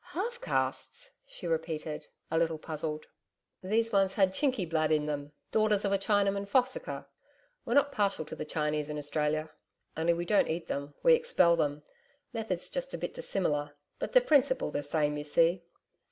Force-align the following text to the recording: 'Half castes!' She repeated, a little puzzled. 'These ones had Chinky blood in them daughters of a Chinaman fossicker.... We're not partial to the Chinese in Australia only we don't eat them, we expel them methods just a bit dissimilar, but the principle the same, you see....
'Half 0.17 0.41
castes!' 0.41 1.11
She 1.27 1.45
repeated, 1.45 2.07
a 2.31 2.37
little 2.39 2.57
puzzled. 2.57 3.05
'These 3.61 3.91
ones 3.91 4.15
had 4.15 4.33
Chinky 4.33 4.65
blood 4.67 4.91
in 4.91 5.05
them 5.05 5.31
daughters 5.51 5.85
of 5.85 5.91
a 5.91 5.99
Chinaman 5.99 6.47
fossicker.... 6.47 7.05
We're 7.65 7.75
not 7.75 7.91
partial 7.91 8.25
to 8.25 8.35
the 8.35 8.43
Chinese 8.43 8.89
in 8.89 8.97
Australia 8.97 9.51
only 9.95 10.13
we 10.15 10.25
don't 10.25 10.47
eat 10.47 10.65
them, 10.65 10.95
we 11.03 11.13
expel 11.13 11.55
them 11.55 11.83
methods 12.33 12.67
just 12.67 12.95
a 12.95 12.97
bit 12.97 13.13
dissimilar, 13.13 13.75
but 13.99 14.13
the 14.13 14.21
principle 14.21 14.71
the 14.71 14.81
same, 14.81 15.17
you 15.17 15.23
see.... 15.23 15.61